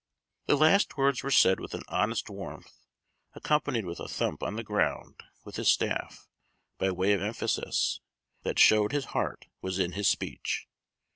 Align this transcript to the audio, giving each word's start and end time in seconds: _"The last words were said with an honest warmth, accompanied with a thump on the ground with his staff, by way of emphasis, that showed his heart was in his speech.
_"The 0.47 0.55
last 0.57 0.97
words 0.97 1.21
were 1.21 1.29
said 1.29 1.59
with 1.59 1.75
an 1.75 1.83
honest 1.87 2.27
warmth, 2.27 2.71
accompanied 3.35 3.85
with 3.85 3.99
a 3.99 4.07
thump 4.07 4.41
on 4.41 4.55
the 4.55 4.63
ground 4.63 5.21
with 5.45 5.57
his 5.57 5.69
staff, 5.69 6.27
by 6.79 6.89
way 6.89 7.13
of 7.13 7.21
emphasis, 7.21 8.01
that 8.41 8.57
showed 8.57 8.93
his 8.93 9.05
heart 9.13 9.45
was 9.61 9.77
in 9.77 9.91
his 9.91 10.09
speech. 10.09 10.65